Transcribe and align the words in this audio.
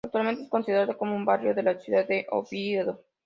Actualmente 0.03 0.41
es 0.41 0.49
considerado 0.49 0.97
como 0.97 1.15
un 1.15 1.25
barrio 1.25 1.53
de 1.53 1.61
la 1.61 1.77
ciudad 1.77 2.07
de 2.07 2.25
Oviedo. 2.31 3.03